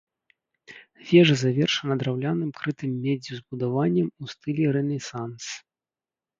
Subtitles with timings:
[1.09, 5.43] Вежа завершана драўляным крытым меддзю збудаваннем у стылі рэнесанс.